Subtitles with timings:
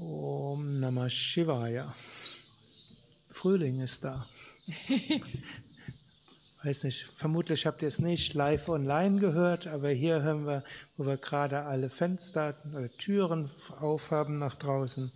[0.00, 1.92] Om Namah Shivaya.
[3.30, 4.28] Frühling ist da.
[6.62, 10.62] Weiß nicht, vermutlich habt ihr es nicht live online gehört, aber hier hören wir,
[10.96, 13.50] wo wir gerade alle Fenster oder Türen
[13.80, 15.10] aufhaben nach draußen,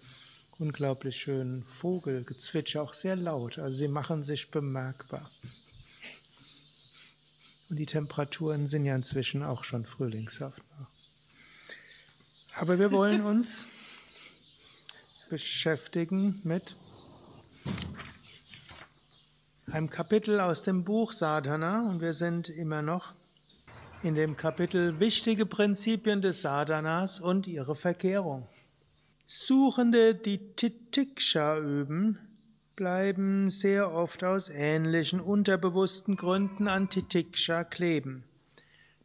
[0.58, 3.60] unglaublich schönen Vogelgezwitscher, auch sehr laut.
[3.60, 5.30] Also sie machen sich bemerkbar.
[7.71, 10.60] Und die Temperaturen sind ja inzwischen auch schon frühlingshaft.
[12.56, 13.69] Aber wir wollen uns
[15.33, 16.77] beschäftigen mit
[19.72, 23.14] einem Kapitel aus dem Buch Sadhana und wir sind immer noch
[24.02, 28.46] in dem Kapitel Wichtige Prinzipien des Sadhanas und ihre Verkehrung.
[29.27, 32.19] Suchende, die Titiksha üben,
[32.77, 38.24] bleiben sehr oft aus ähnlichen unterbewussten Gründen an Titiksha kleben.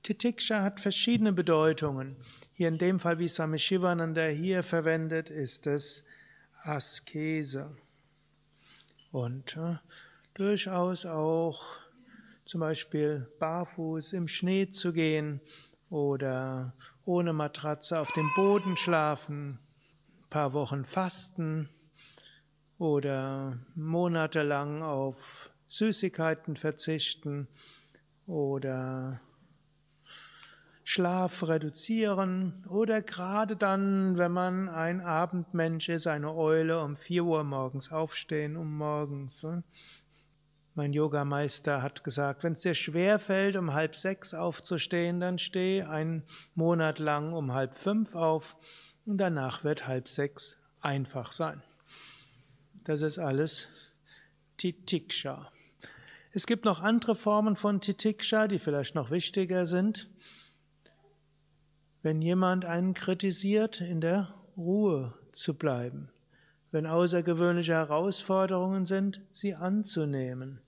[0.04, 2.18] Titiksha hat verschiedene Bedeutungen.
[2.52, 6.04] Hier in dem Fall, wie Swami Shivananda hier verwendet, ist es
[6.64, 7.76] Askese.
[9.12, 9.78] Und äh,
[10.34, 11.64] durchaus auch
[12.46, 15.42] zum Beispiel barfuß im Schnee zu gehen
[15.90, 16.74] oder
[17.06, 19.60] ohne Matratze auf dem Boden schlafen,
[20.20, 21.70] ein paar Wochen fasten
[22.78, 27.48] oder monatelang auf Süßigkeiten verzichten
[28.26, 29.20] oder
[30.90, 37.44] Schlaf reduzieren oder gerade dann, wenn man ein Abendmensch ist, eine Eule, um vier Uhr
[37.44, 39.44] morgens aufstehen, um morgens.
[39.44, 39.66] Hm?
[40.76, 45.84] Mein Yogameister hat gesagt, wenn es dir schwer fällt, um halb sechs aufzustehen, dann steh
[45.84, 46.24] einen
[46.56, 48.56] Monat lang um halb fünf auf
[49.06, 51.62] und danach wird halb sechs einfach sein.
[52.86, 53.68] Das ist alles
[54.56, 55.52] Titiksha.
[56.32, 60.10] Es gibt noch andere Formen von Titiksha, die vielleicht noch wichtiger sind.
[62.08, 66.08] Wenn jemand einen kritisiert, in der Ruhe zu bleiben.
[66.72, 70.62] Wenn außergewöhnliche Herausforderungen sind, sie anzunehmen.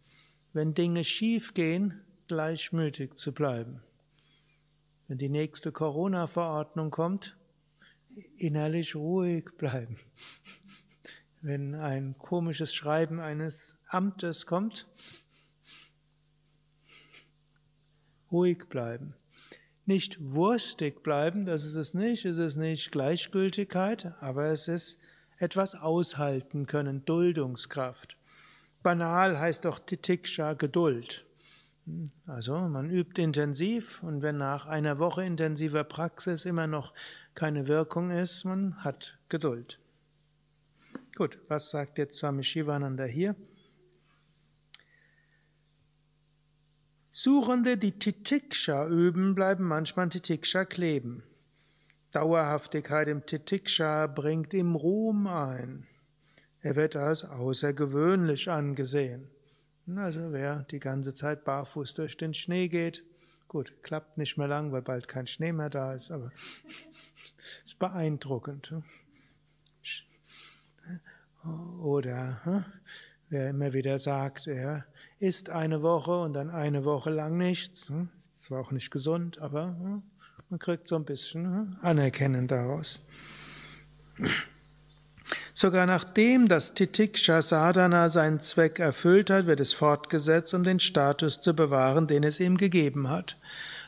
[0.51, 3.81] Wenn Dinge schief gehen, gleichmütig zu bleiben.
[5.07, 7.37] Wenn die nächste Corona-Verordnung kommt,
[8.35, 9.95] innerlich ruhig bleiben.
[11.41, 14.89] Wenn ein komisches Schreiben eines Amtes kommt,
[18.29, 19.13] ruhig bleiben
[19.89, 24.99] nicht wurstig bleiben, das ist es nicht, es ist nicht Gleichgültigkeit, aber es ist
[25.39, 28.15] etwas aushalten können, Duldungskraft.
[28.83, 31.25] Banal heißt doch Titiksha Geduld.
[32.27, 36.93] Also man übt intensiv und wenn nach einer Woche intensiver Praxis immer noch
[37.33, 39.79] keine Wirkung ist, man hat Geduld.
[41.17, 43.35] Gut, was sagt jetzt Swami Shivananda hier?
[47.21, 51.21] Suchende, die Titiksha üben, bleiben manchmal in Titiksha kleben.
[52.13, 55.85] Dauerhaftigkeit im Titiksha bringt ihm Ruhm ein.
[56.61, 59.29] Er wird als außergewöhnlich angesehen.
[59.97, 63.03] Also wer die ganze Zeit barfuß durch den Schnee geht,
[63.49, 66.31] gut, klappt nicht mehr lang, weil bald kein Schnee mehr da ist, aber
[67.65, 68.73] ist beeindruckend.
[71.81, 72.65] Oder hm,
[73.29, 74.85] wer immer wieder sagt, er
[75.19, 77.89] isst eine Woche und dann eine Woche lang nichts.
[77.89, 78.09] Hm?
[78.39, 80.03] Zwar auch nicht gesund, aber hm,
[80.49, 83.01] man kriegt so ein bisschen hm, Anerkennen daraus.
[85.53, 91.41] Sogar nachdem das Titiksha Sadhana seinen Zweck erfüllt hat, wird es fortgesetzt, um den Status
[91.41, 93.37] zu bewahren, den es ihm gegeben hat.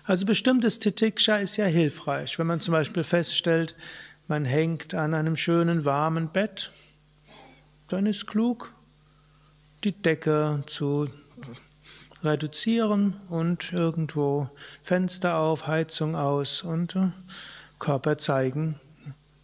[0.03, 2.38] Also bestimmtes Titiksha ist ja hilfreich.
[2.38, 3.75] Wenn man zum Beispiel feststellt,
[4.28, 6.72] man hängt an einem schönen warmen Bett,
[7.88, 8.73] dann ist klug,
[9.84, 11.08] die Decke zu
[12.24, 14.50] reduzieren und irgendwo
[14.84, 17.09] Fenster auf, Heizung aus und äh,
[17.80, 18.80] Körper zeigen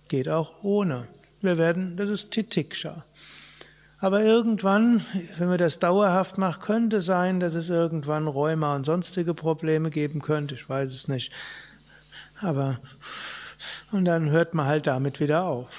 [0.07, 1.07] geht auch ohne.
[1.41, 3.05] Wir werden, das ist Titiksha.
[3.99, 5.03] Aber irgendwann,
[5.37, 10.21] wenn wir das dauerhaft machen, könnte sein, dass es irgendwann Rheuma und sonstige Probleme geben
[10.21, 10.55] könnte.
[10.55, 11.31] Ich weiß es nicht.
[12.39, 12.79] Aber,
[13.91, 15.76] und dann hört man halt damit wieder auf.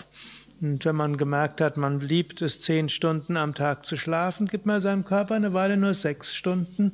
[0.60, 4.66] Und wenn man gemerkt hat, man liebt es, zehn Stunden am Tag zu schlafen, gibt
[4.66, 6.92] man seinem Körper eine Weile nur sechs Stunden.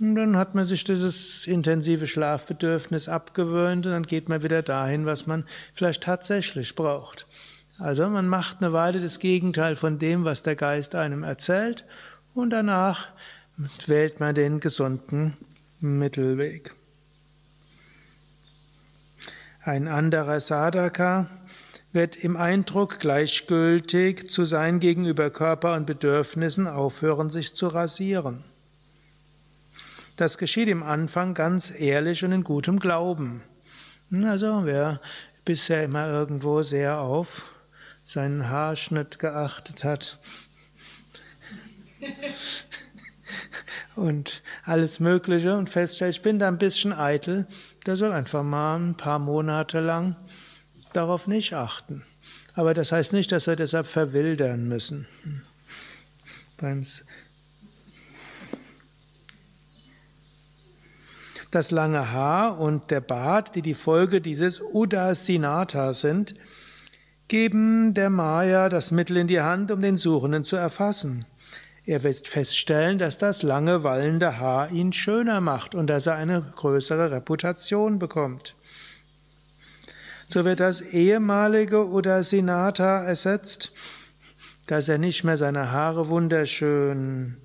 [0.00, 5.06] Und dann hat man sich dieses intensive Schlafbedürfnis abgewöhnt und dann geht man wieder dahin,
[5.06, 7.26] was man vielleicht tatsächlich braucht.
[7.78, 11.84] Also man macht eine Weile das Gegenteil von dem, was der Geist einem erzählt
[12.34, 13.08] und danach
[13.86, 15.36] wählt man den gesunden
[15.80, 16.74] Mittelweg.
[19.62, 21.28] Ein anderer Sadhaka
[21.92, 28.44] wird im Eindruck gleichgültig zu sein gegenüber Körper und Bedürfnissen aufhören, sich zu rasieren.
[30.16, 33.42] Das geschieht im Anfang ganz ehrlich und in gutem Glauben.
[34.10, 35.00] Also wer
[35.44, 37.54] bisher immer irgendwo sehr auf
[38.04, 40.18] seinen Haarschnitt geachtet hat.
[43.96, 47.46] und alles Mögliche und feststellt, ich bin da ein bisschen eitel,
[47.86, 50.16] der soll einfach mal ein paar Monate lang
[50.98, 52.04] darauf nicht achten.
[52.54, 55.06] Aber das heißt nicht, dass wir deshalb verwildern müssen.
[61.50, 66.34] Das lange Haar und der Bart, die die Folge dieses Udasinata sind,
[67.28, 71.24] geben der Maya das Mittel in die Hand, um den Suchenden zu erfassen.
[71.86, 76.42] Er wird feststellen, dass das lange wallende Haar ihn schöner macht und dass er eine
[76.56, 78.56] größere Reputation bekommt.
[80.30, 83.72] So wird das ehemalige Udasinata ersetzt,
[84.66, 87.38] dass er nicht mehr seine Haare wunderschön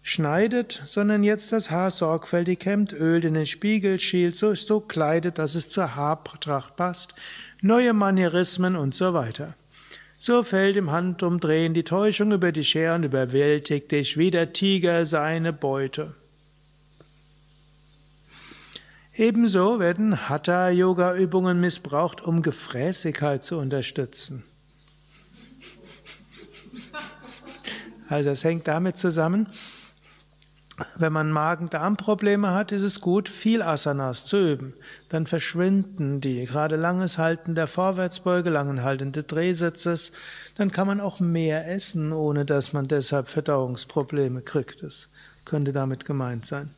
[0.00, 5.38] schneidet, sondern jetzt das Haar sorgfältig kämmt, ölt in den Spiegel schielt, so, so kleidet,
[5.38, 7.14] dass es zur Haartracht passt,
[7.60, 9.54] neue Manierismen und so weiter.
[10.18, 15.04] So fällt im Handumdrehen die Täuschung über die Schere und überwältigt dich wie der Tiger
[15.04, 16.14] seine Beute.
[19.14, 24.44] Ebenso werden Hatha-Yoga-Übungen missbraucht, um Gefräßigkeit zu unterstützen.
[28.08, 29.48] Also es hängt damit zusammen,
[30.96, 34.74] wenn man Magen-Darm-Probleme hat, ist es gut, viel Asanas zu üben.
[35.10, 40.12] Dann verschwinden die, gerade langes Halten der Vorwärtsbeuge, langen Halten des Drehsitzes.
[40.56, 44.82] Dann kann man auch mehr essen, ohne dass man deshalb Verdauungsprobleme kriegt.
[44.82, 45.08] Das
[45.44, 46.70] könnte damit gemeint sein.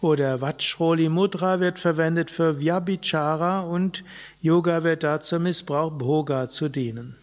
[0.00, 4.04] Oder Vajroli Mudra wird verwendet für Vyabhichara und
[4.40, 7.16] Yoga wird dazu missbraucht, Bhoga zu dienen.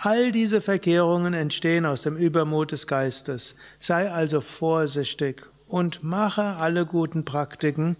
[0.00, 3.56] All diese Verkehrungen entstehen aus dem Übermut des Geistes.
[3.80, 7.96] Sei also vorsichtig und mache alle guten Praktiken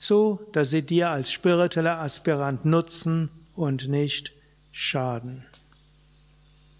[0.00, 4.32] so, dass sie dir als spiritueller Aspirant nutzen und nicht
[4.72, 5.44] schaden.